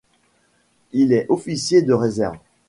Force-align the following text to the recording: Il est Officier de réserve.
Il 0.93 1.13
est 1.13 1.27
Officier 1.29 1.83
de 1.83 1.93
réserve. 1.93 2.39